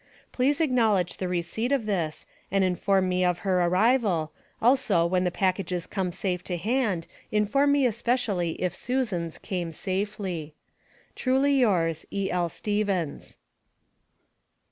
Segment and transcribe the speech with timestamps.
[0.31, 5.29] Please acknowledge the receipt of this, and inform me of her arrival, also when the
[5.29, 10.55] packages came safe to hand, inform me especially if Susan's came safely.
[11.15, 12.49] Truly Yours, E.L.
[12.49, 13.37] STEVENS.